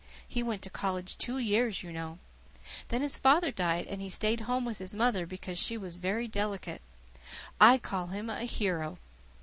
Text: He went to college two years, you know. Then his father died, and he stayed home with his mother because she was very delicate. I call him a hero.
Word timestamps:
He 0.27 0.41
went 0.41 0.63
to 0.63 0.71
college 0.71 1.15
two 1.19 1.37
years, 1.37 1.83
you 1.83 1.91
know. 1.93 2.17
Then 2.87 3.03
his 3.03 3.19
father 3.19 3.51
died, 3.51 3.85
and 3.85 4.01
he 4.01 4.09
stayed 4.09 4.41
home 4.49 4.65
with 4.65 4.79
his 4.79 4.95
mother 4.95 5.27
because 5.27 5.59
she 5.59 5.77
was 5.77 5.97
very 5.97 6.27
delicate. 6.27 6.81
I 7.59 7.77
call 7.77 8.07
him 8.07 8.27
a 8.27 8.45
hero. 8.45 8.97